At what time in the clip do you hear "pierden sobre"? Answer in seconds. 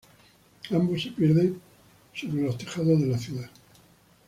1.11-2.41